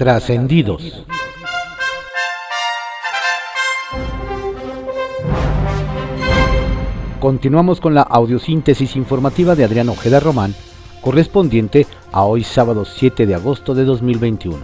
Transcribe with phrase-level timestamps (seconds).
[0.00, 1.04] Trascendidos.
[7.20, 10.54] Continuamos con la audiosíntesis informativa de Adrián Ojeda Román,
[11.02, 14.56] correspondiente a hoy sábado 7 de agosto de 2021.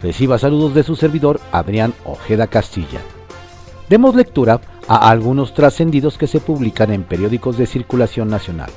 [0.00, 3.00] Reciba saludos de su servidor Adrián Ojeda Castilla.
[3.88, 8.70] Demos lectura a algunos trascendidos que se publican en periódicos de circulación nacional.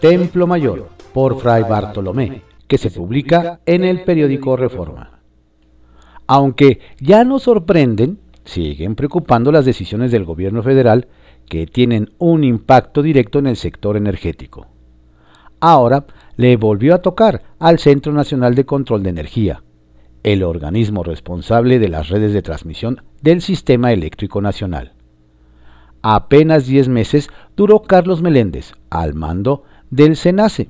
[0.00, 5.20] Templo Mayor, por Fray Bartolomé, que se publica en el periódico Reforma.
[6.26, 11.08] Aunque ya no sorprenden, siguen preocupando las decisiones del gobierno federal
[11.48, 14.66] que tienen un impacto directo en el sector energético.
[15.60, 16.06] Ahora
[16.36, 19.62] le volvió a tocar al Centro Nacional de Control de Energía,
[20.22, 24.92] el organismo responsable de las redes de transmisión del Sistema Eléctrico Nacional.
[26.02, 30.68] Apenas 10 meses duró Carlos Meléndez al mando del SENACE.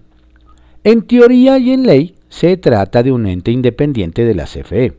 [0.87, 4.97] En teoría y en ley se trata de un ente independiente de la CFE,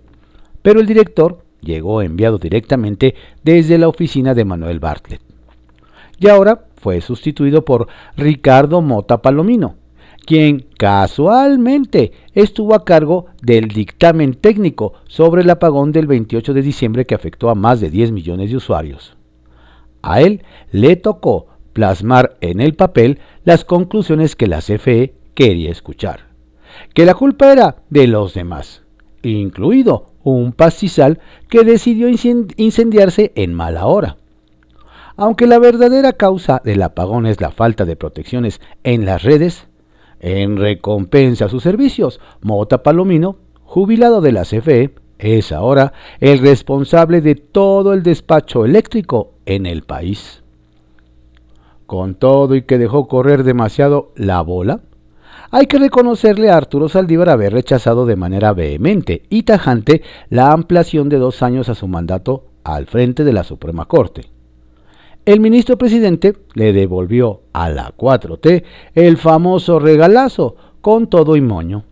[0.62, 5.22] pero el director llegó enviado directamente desde la oficina de Manuel Bartlett
[6.20, 9.76] y ahora fue sustituido por Ricardo Mota Palomino,
[10.26, 17.06] quien casualmente estuvo a cargo del dictamen técnico sobre el apagón del 28 de diciembre
[17.06, 19.16] que afectó a más de 10 millones de usuarios.
[20.02, 26.22] A él le tocó plasmar en el papel las conclusiones que la CFE quería escuchar,
[26.96, 28.82] que la culpa era de los demás,
[29.22, 34.18] incluido un pastizal que decidió incendiarse en mala hora.
[35.16, 39.68] Aunque la verdadera causa del apagón es la falta de protecciones en las redes,
[40.22, 47.22] en recompensa a sus servicios, Mota Palomino, jubilado de la CFE, es ahora el responsable
[47.22, 50.42] de todo el despacho eléctrico en el país.
[51.86, 54.82] Con todo y que dejó correr demasiado la bola,
[55.52, 61.10] hay que reconocerle a Arturo Saldívar haber rechazado de manera vehemente y tajante la ampliación
[61.10, 64.38] de dos años a su mandato al frente de la Suprema Corte
[65.28, 68.64] el ministro presidente le devolvió a la 4T
[68.96, 71.84] el famoso regalazo con todo y moño.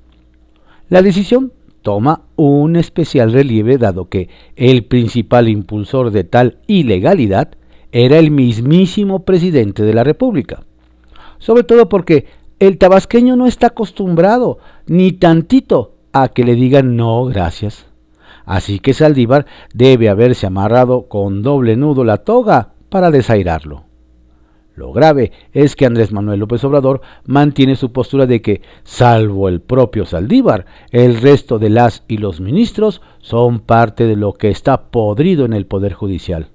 [0.88, 1.52] La decisión
[1.82, 7.50] toma un especial relieve dado que el principal impulsor de tal ilegalidad
[7.92, 10.64] era el mismísimo presidente de la República.
[11.38, 12.28] Sobre todo porque
[12.60, 17.88] el tabasqueño no está acostumbrado ni tantito a que le digan no gracias.
[18.46, 23.84] Así que Saldívar debe haberse amarrado con doble nudo la toga para desairarlo.
[24.76, 29.62] Lo grave es que Andrés Manuel López Obrador mantiene su postura de que, salvo el
[29.62, 34.90] propio Saldívar, el resto de las y los ministros son parte de lo que está
[34.90, 36.50] podrido en el Poder Judicial.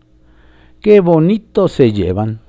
[0.81, 2.41] Qué bonito se llevan.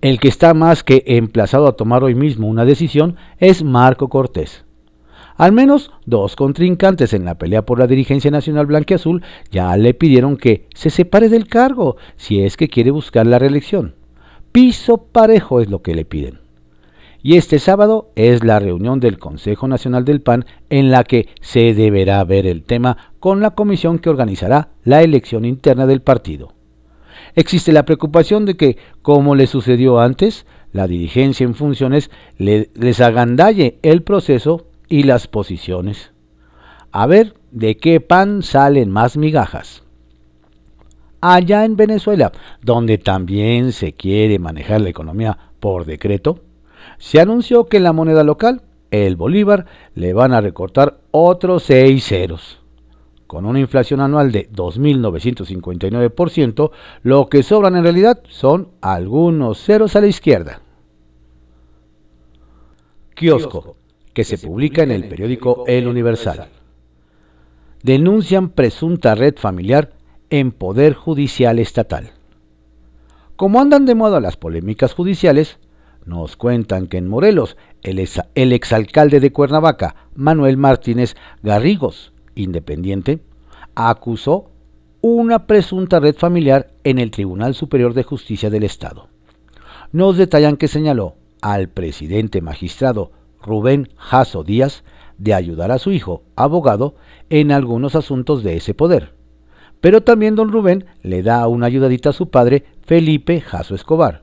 [0.00, 4.64] El que está más que emplazado a tomar hoy mismo una decisión es Marco Cortés.
[5.36, 10.36] Al menos dos contrincantes en la pelea por la dirigencia nacional blanqueazul ya le pidieron
[10.36, 13.96] que se separe del cargo si es que quiere buscar la reelección.
[14.52, 16.38] Piso parejo es lo que le piden.
[17.20, 21.74] Y este sábado es la reunión del Consejo Nacional del PAN en la que se
[21.74, 26.54] deberá ver el tema con la comisión que organizará la elección interna del partido.
[27.38, 33.78] Existe la preocupación de que, como le sucedió antes, la dirigencia en funciones les agandalle
[33.82, 36.10] el proceso y las posiciones.
[36.90, 39.84] A ver de qué pan salen más migajas.
[41.20, 46.40] Allá en Venezuela, donde también se quiere manejar la economía por decreto,
[46.98, 52.04] se anunció que en la moneda local, el bolívar, le van a recortar otros seis
[52.04, 52.57] ceros.
[53.28, 56.72] Con una inflación anual de 2.959%,
[57.02, 60.62] lo que sobran en realidad son algunos ceros a la izquierda.
[63.14, 63.76] Kiosco
[64.14, 66.48] que se publica en el periódico El Universal.
[67.84, 69.92] Denuncian presunta red familiar
[70.30, 72.10] en Poder Judicial Estatal.
[73.36, 75.58] Como andan de moda las polémicas judiciales,
[76.04, 83.20] nos cuentan que en Morelos el, el exalcalde de Cuernavaca, Manuel Martínez Garrigos, independiente,
[83.74, 84.50] acusó
[85.00, 89.08] una presunta red familiar en el Tribunal Superior de Justicia del Estado.
[89.92, 94.82] Nos detallan que señaló al presidente magistrado Rubén Jasso Díaz
[95.18, 96.94] de ayudar a su hijo, abogado,
[97.30, 99.14] en algunos asuntos de ese poder.
[99.80, 104.22] Pero también don Rubén le da una ayudadita a su padre, Felipe Jasso Escobar,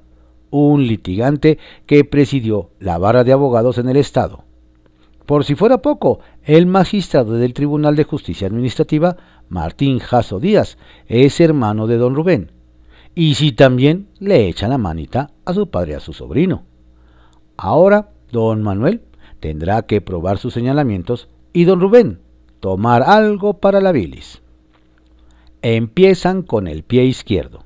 [0.50, 4.44] un litigante que presidió la barra de abogados en el Estado.
[5.26, 9.18] Por si fuera poco, el magistrado del Tribunal de Justicia Administrativa,
[9.50, 10.78] Martín Jasso Díaz,
[11.08, 12.52] es hermano de don Rubén.
[13.16, 16.64] Y si también le echa la manita a su padre y a su sobrino.
[17.58, 19.02] Ahora Don Manuel
[19.40, 22.20] tendrá que probar sus señalamientos y don Rubén
[22.60, 24.42] tomar algo para la bilis.
[25.62, 27.64] Empiezan con el pie izquierdo.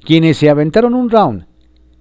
[0.00, 1.46] Quienes se aventaron un round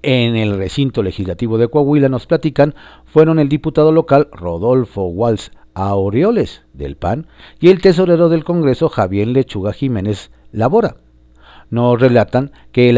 [0.04, 2.76] en el recinto legislativo de Coahuila nos platican
[3.14, 7.28] fueron el diputado local Rodolfo Walsh Aureoles del PAN
[7.60, 10.96] y el tesorero del Congreso Javier Lechuga Jiménez Labora.
[11.70, 12.98] Nos relatan que el,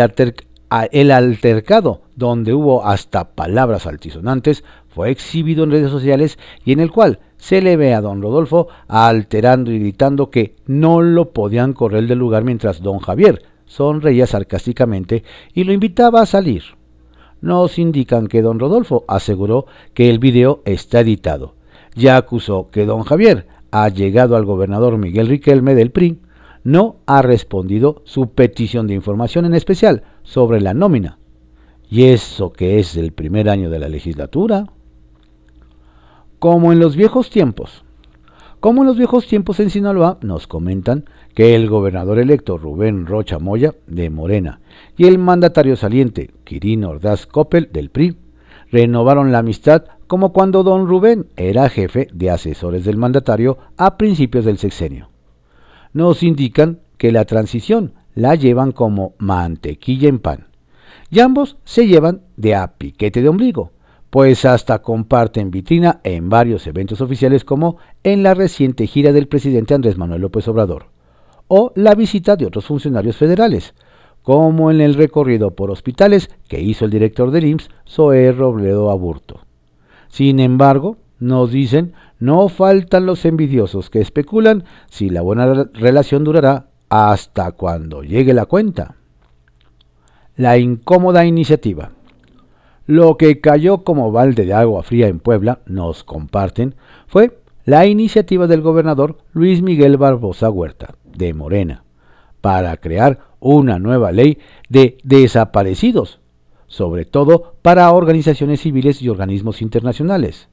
[0.94, 6.92] el altercado, donde hubo hasta palabras altisonantes, fue exhibido en redes sociales y en el
[6.92, 12.08] cual se le ve a don Rodolfo alterando y gritando que no lo podían correr
[12.08, 16.64] del lugar mientras don Javier sonreía sarcásticamente y lo invitaba a salir.
[17.46, 21.54] Nos indican que don Rodolfo aseguró que el video está editado.
[21.94, 26.18] Ya acusó que don Javier ha llegado al gobernador Miguel Riquelme del PRI,
[26.64, 31.20] no ha respondido su petición de información en especial sobre la nómina.
[31.88, 34.66] ¿Y eso que es el primer año de la legislatura?
[36.40, 37.85] Como en los viejos tiempos.
[38.66, 43.38] Como en los viejos tiempos en Sinaloa, nos comentan que el gobernador electo Rubén Rocha
[43.38, 44.60] Moya, de Morena,
[44.98, 48.18] y el mandatario saliente Quirino Ordaz Coppel, del PRI,
[48.72, 54.46] renovaron la amistad como cuando don Rubén era jefe de asesores del mandatario a principios
[54.46, 55.10] del sexenio.
[55.94, 60.48] Nos indican que la transición la llevan como mantequilla en pan,
[61.12, 63.74] y ambos se llevan de a piquete de ombligo,
[64.16, 69.74] pues hasta comparten vitrina en varios eventos oficiales como en la reciente gira del presidente
[69.74, 70.86] Andrés Manuel López Obrador
[71.50, 73.74] o la visita de otros funcionarios federales,
[74.22, 79.42] como en el recorrido por hospitales que hizo el director del IMSS, Zoé Robledo Aburto.
[80.08, 86.68] Sin embargo, nos dicen, no faltan los envidiosos que especulan si la buena relación durará
[86.88, 88.96] hasta cuando llegue la cuenta.
[90.38, 91.92] La incómoda iniciativa.
[92.88, 96.76] Lo que cayó como balde de agua fría en Puebla, nos comparten,
[97.08, 101.84] fue la iniciativa del gobernador Luis Miguel Barbosa Huerta, de Morena,
[102.42, 104.38] para crear una nueva ley
[104.70, 106.20] de desaparecidos,
[106.68, 110.50] sobre todo para organizaciones civiles y organismos internacionales.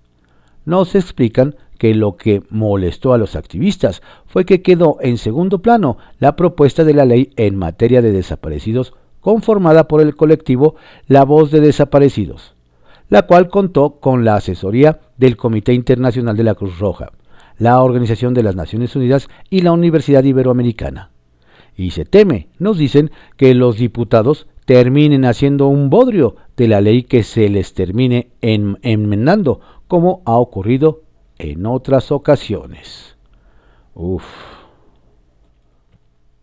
[0.65, 5.99] Nos explican que lo que molestó a los activistas fue que quedó en segundo plano
[6.19, 10.75] la propuesta de la ley en materia de desaparecidos conformada por el colectivo
[11.07, 12.55] La Voz de Desaparecidos,
[13.09, 17.13] la cual contó con la asesoría del Comité Internacional de la Cruz Roja,
[17.57, 21.11] la Organización de las Naciones Unidas y la Universidad Iberoamericana.
[21.75, 27.05] Y se teme, nos dicen, que los diputados terminen haciendo un bodrio de la ley
[27.05, 31.03] que se les termine enmendando, como ha ocurrido
[31.39, 33.17] en otras ocasiones.
[33.95, 34.25] Uf.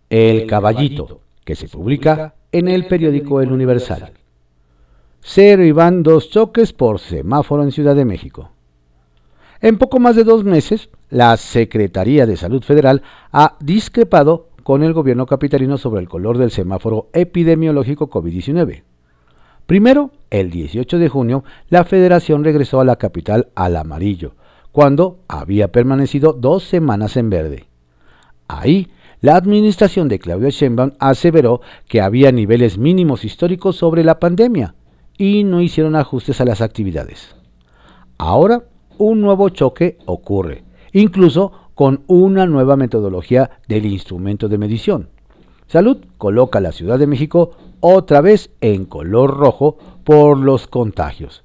[0.09, 4.12] El caballito, que se publica en el periódico El Universal.
[5.22, 8.51] Cero y van dos choques por semáforo en Ciudad de México.
[9.62, 13.01] En poco más de dos meses, la Secretaría de Salud Federal
[13.31, 18.84] ha discrepado con el gobierno capitalino sobre el color del semáforo epidemiológico COVID-19.
[19.66, 24.34] Primero, el 18 de junio, la federación regresó a la capital al amarillo,
[24.72, 27.66] cuando había permanecido dos semanas en verde.
[28.48, 28.88] Ahí
[29.21, 34.75] la administración de Claudia Sheinbaum aseveró que había niveles mínimos históricos sobre la pandemia
[35.18, 37.36] y no hicieron ajustes a las actividades.
[38.18, 38.63] Ahora
[38.98, 40.63] un nuevo choque ocurre,
[40.94, 45.10] incluso con una nueva metodología del instrumento de medición.
[45.67, 51.43] Salud coloca a la Ciudad de México otra vez en color rojo por los contagios.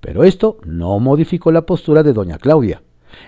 [0.00, 2.82] Pero esto no modificó la postura de doña Claudia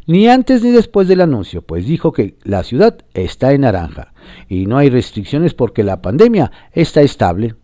[0.07, 4.13] ni antes ni después del anuncio, pues dijo que la ciudad está en naranja
[4.49, 7.55] y no hay restricciones porque la pandemia está estable.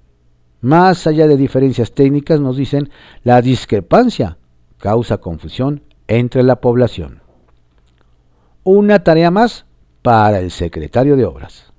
[0.61, 2.91] Más allá de diferencias técnicas, nos dicen,
[3.25, 4.39] la discrepancia
[4.79, 7.23] causa confusión entre la población.
[8.65, 9.67] Una tarea más
[10.03, 11.73] para el secretario de Obras.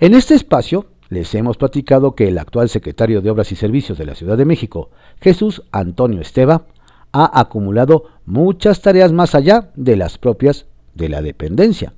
[0.00, 4.06] En este espacio les hemos platicado que el actual secretario de Obras y Servicios de
[4.06, 4.90] la Ciudad de México,
[5.20, 6.66] Jesús Antonio Esteva,
[7.12, 11.94] ha acumulado muchas tareas más allá de las propias de la dependencia,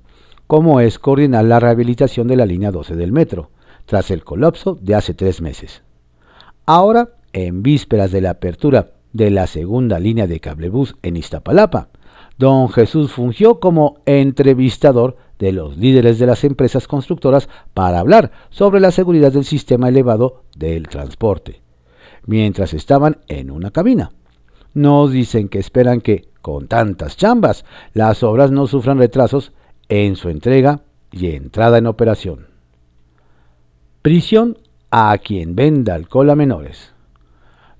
[0.46, 3.50] como es coordinar la rehabilitación de la línea 12 del metro,
[3.86, 5.82] tras el colapso de hace tres meses.
[6.66, 11.88] Ahora, en vísperas de la apertura de la segunda línea de cablebús en Iztapalapa,
[12.38, 18.80] don Jesús fungió como entrevistador de los líderes de las empresas constructoras para hablar sobre
[18.80, 21.60] la seguridad del sistema elevado del transporte,
[22.26, 24.12] mientras estaban en una cabina.
[24.74, 29.52] Nos dicen que esperan que, con tantas chambas, las obras no sufran retrasos
[29.88, 32.46] en su entrega y entrada en operación.
[34.02, 34.58] Prisión
[34.90, 36.92] a quien venda alcohol a menores.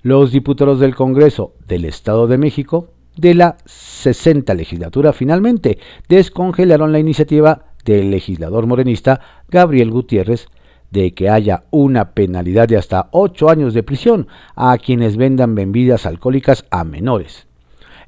[0.03, 6.99] Los diputados del Congreso del Estado de México de la 60 legislatura finalmente descongelaron la
[6.99, 10.47] iniciativa del legislador morenista Gabriel Gutiérrez
[10.91, 16.05] de que haya una penalidad de hasta 8 años de prisión a quienes vendan bebidas
[16.05, 17.47] alcohólicas a menores.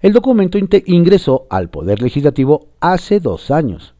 [0.01, 3.93] El documento ingresó al Poder Legislativo hace dos años.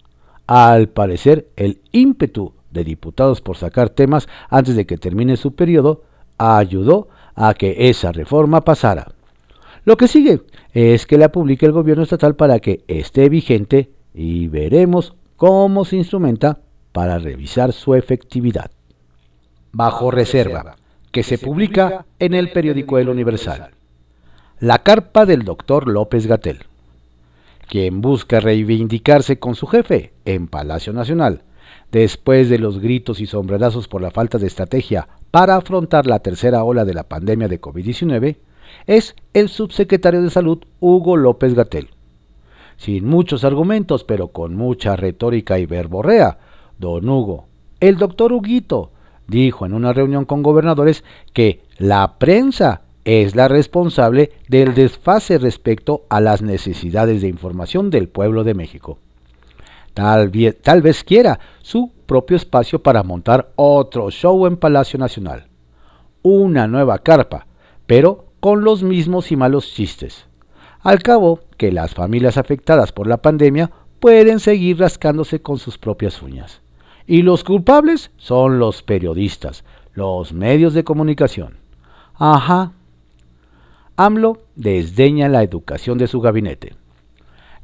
[0.47, 6.03] Al parecer, el ímpetu de diputados por sacar temas antes de que termine su periodo
[6.37, 9.13] ayudó a que esa reforma pasara.
[9.85, 10.41] Lo que sigue
[10.73, 15.97] es que la publique el gobierno estatal para que esté vigente y veremos cómo se
[15.97, 16.59] instrumenta
[16.93, 18.71] para revisar su efectividad.
[19.73, 20.77] Bajo reserva,
[21.11, 23.71] que se publica en el periódico El Universal.
[24.59, 26.59] La carpa del doctor López Gatel,
[27.67, 31.41] quien busca reivindicarse con su jefe en Palacio Nacional,
[31.91, 36.63] después de los gritos y sombrerazos por la falta de estrategia para afrontar la tercera
[36.63, 38.37] ola de la pandemia de COVID-19,
[38.87, 41.89] es el subsecretario de Salud Hugo López Gatel.
[42.77, 46.37] Sin muchos argumentos, pero con mucha retórica y verborrea,
[46.83, 47.45] don Hugo,
[47.79, 48.91] el doctor Huguito,
[49.27, 56.03] dijo en una reunión con gobernadores que la prensa es la responsable del desfase respecto
[56.09, 58.97] a las necesidades de información del pueblo de México.
[59.93, 65.47] Tal, tal vez quiera su propio espacio para montar otro show en Palacio Nacional.
[66.21, 67.47] Una nueva carpa,
[67.85, 70.25] pero con los mismos y malos chistes.
[70.81, 76.21] Al cabo que las familias afectadas por la pandemia pueden seguir rascándose con sus propias
[76.21, 76.62] uñas.
[77.05, 81.57] Y los culpables son los periodistas, los medios de comunicación.
[82.15, 82.71] Ajá.
[83.95, 86.75] AMLO desdeña la educación de su gabinete.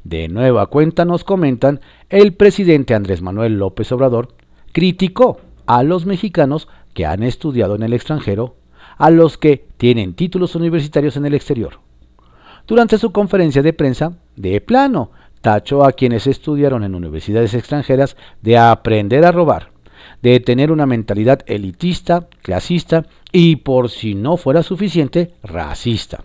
[0.04, 4.28] De nueva cuenta nos comentan, el presidente Andrés Manuel López Obrador
[4.72, 8.56] criticó a los mexicanos que han estudiado en el extranjero,
[8.96, 11.80] a los que tienen títulos universitarios en el exterior.
[12.66, 18.58] Durante su conferencia de prensa, de plano, tachó a quienes estudiaron en universidades extranjeras de
[18.58, 19.70] aprender a robar,
[20.22, 26.24] de tener una mentalidad elitista, clasista y, por si no fuera suficiente, racista.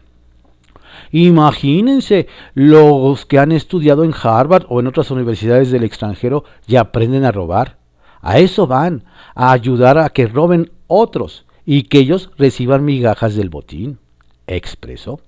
[1.12, 7.26] Imagínense, los que han estudiado en Harvard o en otras universidades del extranjero y aprenden
[7.26, 7.78] a robar.
[8.22, 9.04] A eso van,
[9.36, 14.00] a ayudar a que roben otros y que ellos reciban migajas del botín,
[14.48, 15.20] expresó.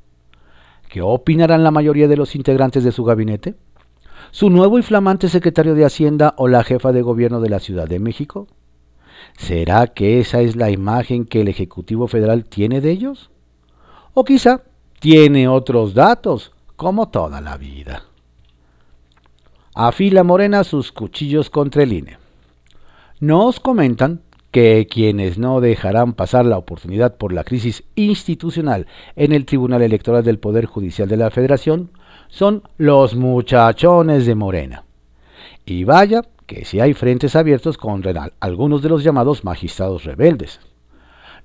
[0.89, 3.55] ¿Qué opinarán la mayoría de los integrantes de su gabinete?
[4.31, 7.87] ¿Su nuevo y flamante secretario de Hacienda o la jefa de gobierno de la Ciudad
[7.87, 8.47] de México?
[9.37, 13.29] ¿Será que esa es la imagen que el Ejecutivo Federal tiene de ellos?
[14.13, 14.61] O quizá
[14.99, 18.03] tiene otros datos, como toda la vida.
[19.73, 22.17] Afila Morena sus cuchillos contra el INE.
[23.19, 29.45] Nos comentan que quienes no dejarán pasar la oportunidad por la crisis institucional en el
[29.45, 31.91] Tribunal Electoral del Poder Judicial de la Federación
[32.29, 34.83] son los muchachones de Morena.
[35.65, 40.59] Y vaya que si hay frentes abiertos contra algunos de los llamados magistrados rebeldes.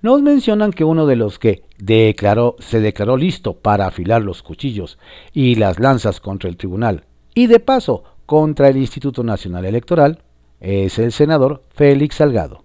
[0.00, 4.98] Nos mencionan que uno de los que declaró, se declaró listo para afilar los cuchillos
[5.32, 10.22] y las lanzas contra el tribunal y de paso contra el Instituto Nacional Electoral
[10.60, 12.64] es el senador Félix Salgado,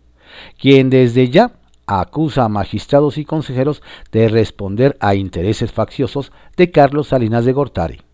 [0.59, 1.51] quien desde ya
[1.85, 3.81] acusa a magistrados y consejeros
[4.11, 8.06] de responder a intereses facciosos de Carlos Salinas de Gortari.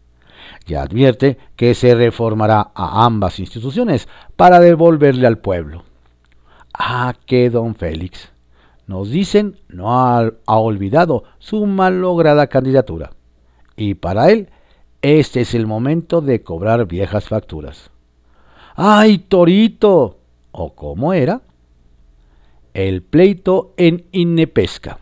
[0.65, 5.83] Y advierte que se reformará a ambas instituciones para devolverle al pueblo.
[6.73, 8.33] Ah, que don Félix
[8.87, 13.11] nos dicen no ha, olvidado su malograda candidatura.
[13.75, 14.49] Y para él,
[15.01, 17.89] este es el momento de cobrar viejas facturas.
[18.75, 20.17] ¡Ay, Torito!
[20.51, 21.41] ¿O cómo era?
[22.73, 24.99] El pleito en Inepesca.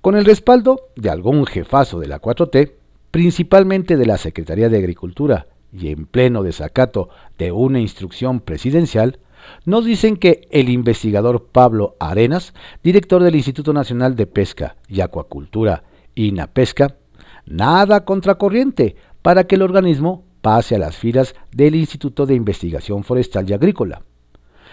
[0.00, 2.72] Con el respaldo de algún jefazo de la 4T,
[3.12, 9.20] principalmente de la Secretaría de Agricultura y en pleno desacato de una instrucción presidencial,
[9.66, 15.84] nos dicen que el investigador Pablo Arenas, director del Instituto Nacional de Pesca y Acuacultura,
[16.14, 16.96] INAPESCA,
[17.44, 23.48] nada contracorriente para que el organismo pase a las filas del Instituto de Investigación Forestal
[23.48, 24.02] y Agrícola.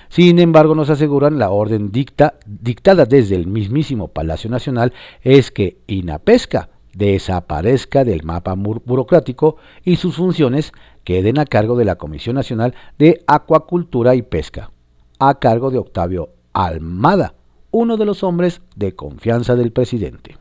[0.07, 4.93] Sin embargo, nos aseguran la orden dictada desde el mismísimo Palacio Nacional
[5.23, 11.95] es que INAPESCA desaparezca del mapa burocrático y sus funciones queden a cargo de la
[11.95, 14.71] Comisión Nacional de Acuacultura y Pesca,
[15.19, 17.33] a cargo de Octavio Almada,
[17.71, 20.37] uno de los hombres de confianza del presidente.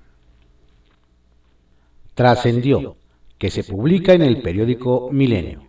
[2.14, 2.96] Trascendió
[3.38, 5.62] que se publica en el periódico Milenio.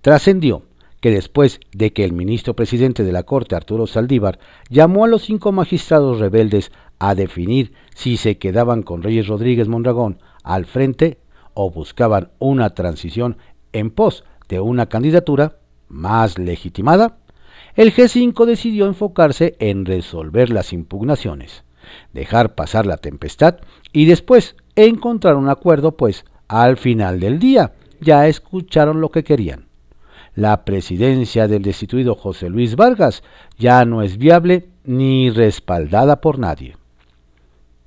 [0.00, 0.62] Trascendió
[1.00, 5.22] que después de que el ministro presidente de la Corte, Arturo Saldívar, llamó a los
[5.22, 6.70] cinco magistrados rebeldes
[7.00, 11.18] a definir si se quedaban con Reyes Rodríguez Mondragón al frente
[11.54, 13.38] o buscaban una transición
[13.72, 15.56] en pos de una candidatura
[15.88, 17.18] más legitimada,
[17.74, 21.64] el G5 decidió enfocarse en resolver las impugnaciones,
[22.12, 23.56] dejar pasar la tempestad
[23.92, 29.68] y después encontrar un acuerdo, pues al final del día ya escucharon lo que querían.
[30.34, 33.22] La presidencia del destituido José Luis Vargas
[33.58, 36.79] ya no es viable ni respaldada por nadie.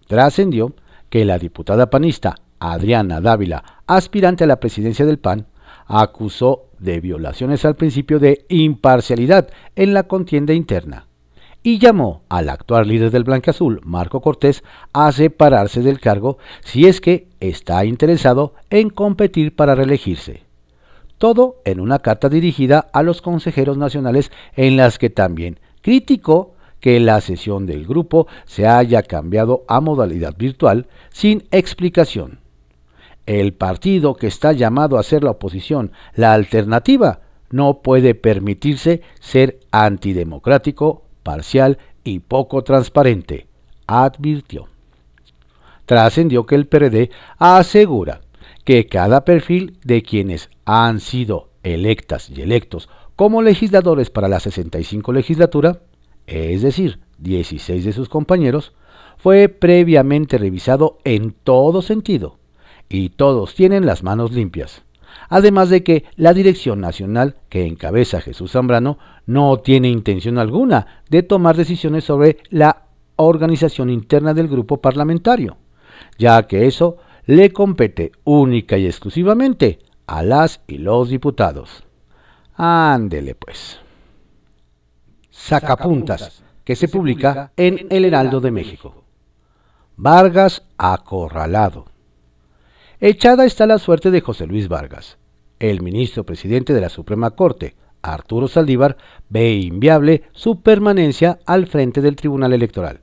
[0.08, 0.74] Trascendió
[1.10, 5.48] que la diputada panista Adriana Dávila, aspirante a la presidencia del PAN,
[5.86, 11.08] acusó de violaciones al principio de imparcialidad en la contienda interna
[11.64, 17.00] y llamó al actual líder del Azul, Marco Cortés, a separarse del cargo si es
[17.00, 20.44] que está interesado en competir para reelegirse.
[21.18, 26.54] Todo en una carta dirigida a los consejeros nacionales en las que también criticó
[26.84, 32.40] que la sesión del grupo se haya cambiado a modalidad virtual sin explicación.
[33.26, 37.22] El partido que está llamado a ser la oposición, la alternativa,
[37.52, 43.48] no puede permitirse ser antidemocrático, parcial y poco transparente,
[43.88, 44.68] advirtió.
[45.86, 48.20] Trascendió que el PRD asegura
[48.66, 55.14] que cada perfil de quienes han sido electas y electos como legisladores para la 65
[55.14, 55.80] legislatura,
[56.28, 58.74] es decir, 16 de sus compañeros,
[59.18, 62.38] fue previamente revisado en todo sentido
[62.90, 64.84] y todos tienen las manos limpias.
[65.30, 71.24] Además de que la dirección nacional que encabeza Jesús Zambrano no tiene intención alguna de
[71.24, 72.84] tomar decisiones sobre la
[73.16, 75.58] organización interna del grupo parlamentario,
[76.18, 81.84] ya que eso le compete única y exclusivamente a las y los diputados.
[82.56, 83.83] Ándele pues.
[85.46, 89.04] Sacapuntas, que se publica en El Heraldo de México.
[89.98, 91.88] Vargas acorralado.
[93.02, 95.18] Echada está la suerte de José Luis Vargas.
[95.60, 98.96] El ministro presidente de la Suprema Corte, Arturo Saldívar,
[99.28, 103.02] ve inviable su permanencia al frente del Tribunal Electoral.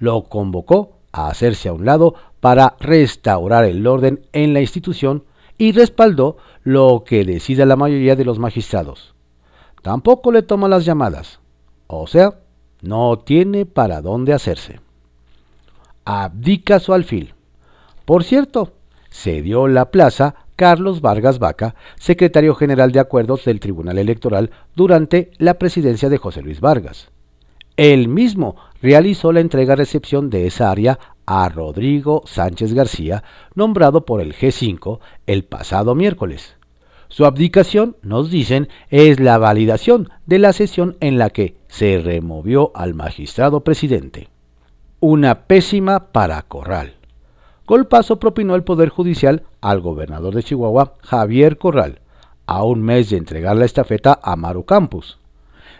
[0.00, 5.22] Lo convocó a hacerse a un lado para restaurar el orden en la institución
[5.56, 9.14] y respaldó lo que decida la mayoría de los magistrados.
[9.82, 11.39] Tampoco le toma las llamadas,
[11.98, 12.34] o sea,
[12.82, 14.80] no tiene para dónde hacerse.
[16.04, 17.34] Abdica su alfil.
[18.04, 18.72] Por cierto,
[19.10, 25.30] se dio la plaza Carlos Vargas Vaca, secretario general de acuerdos del Tribunal Electoral durante
[25.38, 27.10] la presidencia de José Luis Vargas.
[27.76, 33.24] Él mismo realizó la entrega-recepción de esa área a Rodrigo Sánchez García,
[33.54, 36.56] nombrado por el G5 el pasado miércoles.
[37.08, 42.72] Su abdicación, nos dicen, es la validación de la sesión en la que se removió
[42.74, 44.28] al magistrado presidente.
[44.98, 46.94] Una pésima para Corral.
[47.66, 52.00] Golpazo propinó el Poder Judicial al gobernador de Chihuahua, Javier Corral,
[52.46, 55.20] a un mes de entregar la estafeta a Maru Campus.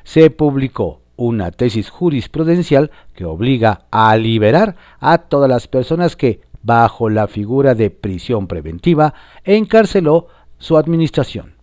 [0.05, 7.11] Se publicó una tesis jurisprudencial que obliga a liberar a todas las personas que, bajo
[7.11, 9.13] la figura de prisión preventiva,
[9.45, 11.55] encarceló su administración.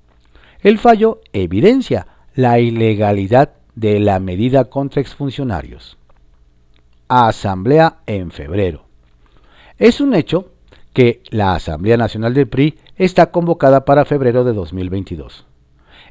[0.59, 5.99] El fallo evidencia la ilegalidad de la medida contra exfuncionarios.
[7.07, 8.85] Asamblea en febrero.
[9.77, 10.49] Es un hecho
[10.93, 15.45] que la Asamblea Nacional del PRI está convocada para febrero de 2022.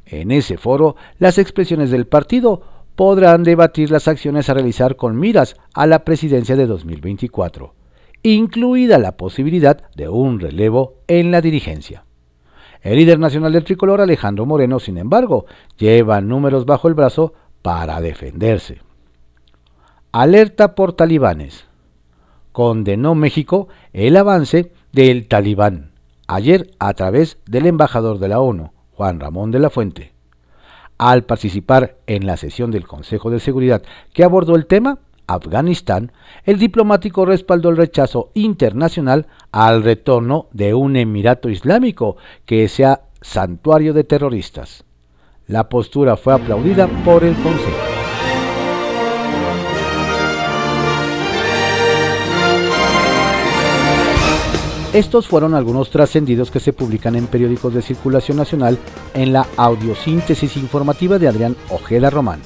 [0.05, 2.63] En ese foro, las expresiones del partido
[2.95, 7.75] podrán debatir las acciones a realizar con miras a la presidencia de 2024,
[8.23, 12.05] incluida la posibilidad de un relevo en la dirigencia.
[12.81, 17.33] El líder nacional del tricolor, Alejandro Moreno, sin embargo, lleva números bajo el brazo
[17.67, 18.81] para defenderse.
[20.13, 21.65] Alerta por talibanes
[22.53, 25.91] condenó México el avance del talibán,
[26.29, 30.13] ayer a través del embajador de la ONU, Juan Ramón de la Fuente.
[30.97, 36.13] Al participar en la sesión del Consejo de Seguridad que abordó el tema, Afganistán,
[36.45, 43.93] el diplomático respaldó el rechazo internacional al retorno de un Emirato Islámico que sea santuario
[43.93, 44.86] de terroristas.
[45.49, 47.71] La postura fue aplaudida por el Consejo.
[54.93, 58.77] Estos fueron algunos trascendidos que se publican en periódicos de circulación nacional
[59.15, 62.41] en la audiosíntesis informativa de Adrián Ojeda Román,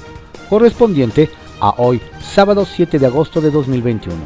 [0.50, 4.16] correspondiente a hoy, sábado 7 de agosto de 2021.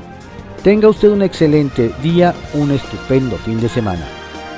[0.64, 4.04] Tenga usted un excelente día, un estupendo fin de semana.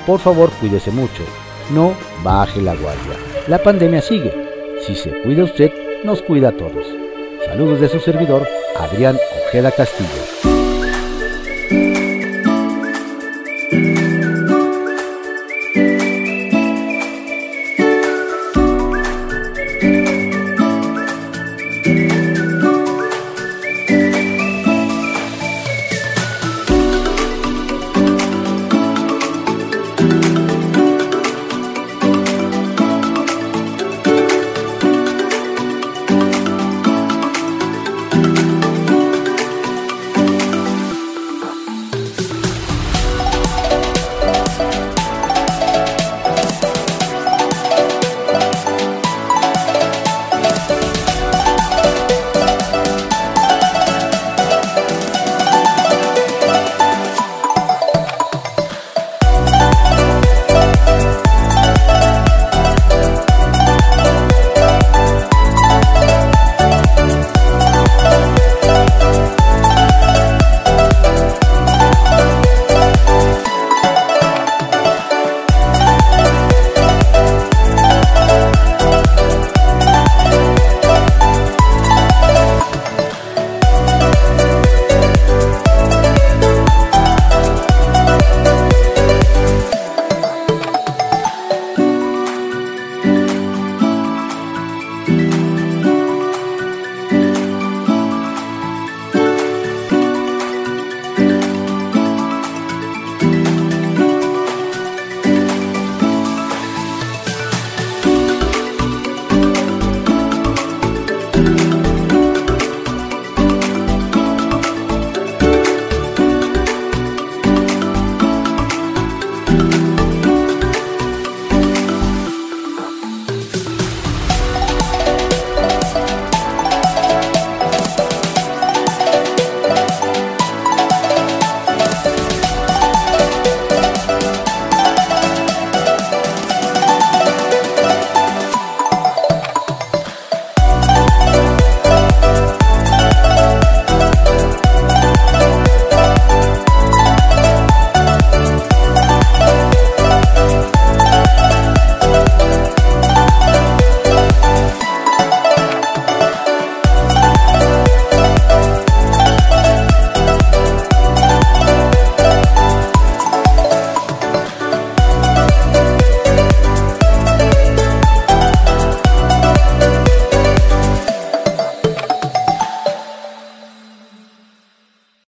[0.07, 1.23] Por favor, cuídese mucho.
[1.71, 3.26] No baje la guardia.
[3.47, 4.33] La pandemia sigue.
[4.81, 5.71] Si se cuida usted,
[6.03, 6.85] nos cuida a todos.
[7.45, 8.45] Saludos de su servidor,
[8.77, 10.26] Adrián Ojeda Castillo.